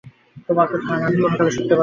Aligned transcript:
তোমার 0.47 0.67
ধার 0.81 0.99
আমি 1.07 1.17
কোন 1.17 1.33
কালে 1.37 1.51
শুধতে 1.51 1.69
পারব 1.71 1.75
না। 1.75 1.79